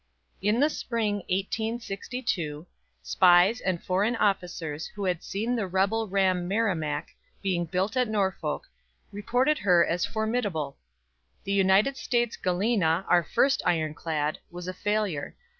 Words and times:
In 0.41 0.59
the 0.59 0.69
spring, 0.71 1.17
1862, 1.29 2.65
spies 3.03 3.61
and 3.61 3.83
foreign 3.83 4.15
officers 4.15 4.87
who 4.87 5.05
had 5.05 5.21
seen 5.23 5.55
the 5.55 5.67
rebel 5.67 6.07
ram 6.07 6.47
Merrimac 6.47 7.09
being 7.43 7.65
built 7.65 7.95
at 7.95 8.07
Norfolk, 8.07 8.63
reported 9.11 9.59
her 9.59 9.85
as 9.85 10.03
formidable. 10.03 10.79
The 11.43 11.51
United 11.53 11.97
States 11.97 12.35
Galena, 12.35 13.05
our 13.09 13.21
first 13.21 13.61
ironclad, 13.63 14.39
was 14.49 14.67
a 14.67 14.73
failure. 14.73 15.35